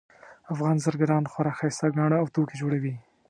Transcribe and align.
افغان 0.53 0.75
زرګران 0.85 1.23
خورا 1.31 1.51
ښایسته 1.59 1.87
ګاڼه 1.97 2.17
او 2.19 2.27
توکي 2.33 2.55
جوړوي 2.61 2.95